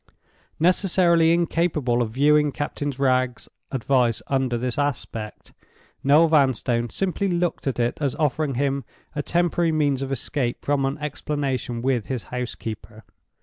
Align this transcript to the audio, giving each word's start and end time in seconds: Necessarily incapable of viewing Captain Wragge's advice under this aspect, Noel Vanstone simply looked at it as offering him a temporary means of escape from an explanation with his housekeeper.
Necessarily 0.59 1.31
incapable 1.31 2.01
of 2.01 2.09
viewing 2.09 2.51
Captain 2.51 2.89
Wragge's 2.89 3.47
advice 3.71 4.23
under 4.25 4.57
this 4.57 4.79
aspect, 4.79 5.53
Noel 6.03 6.27
Vanstone 6.27 6.89
simply 6.89 7.27
looked 7.27 7.67
at 7.67 7.79
it 7.79 7.99
as 8.01 8.15
offering 8.15 8.55
him 8.55 8.83
a 9.15 9.21
temporary 9.21 9.71
means 9.71 10.01
of 10.01 10.11
escape 10.11 10.65
from 10.65 10.85
an 10.85 10.97
explanation 10.97 11.83
with 11.83 12.07
his 12.07 12.23
housekeeper. 12.33 13.03